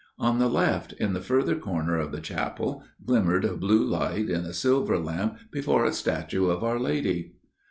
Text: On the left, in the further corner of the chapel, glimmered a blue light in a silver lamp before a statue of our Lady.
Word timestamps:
On 0.17 0.39
the 0.39 0.47
left, 0.49 0.93
in 0.93 1.13
the 1.13 1.21
further 1.21 1.55
corner 1.55 1.99
of 1.99 2.11
the 2.11 2.21
chapel, 2.21 2.83
glimmered 3.05 3.45
a 3.45 3.55
blue 3.55 3.85
light 3.85 4.31
in 4.31 4.45
a 4.45 4.51
silver 4.51 4.97
lamp 4.97 5.37
before 5.51 5.85
a 5.85 5.93
statue 5.93 6.47
of 6.49 6.63
our 6.63 6.79
Lady. 6.79 7.33